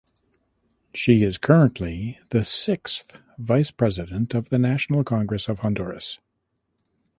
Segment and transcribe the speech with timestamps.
[0.95, 6.17] She is currently the sixth vice president of the National Congress of Honduras.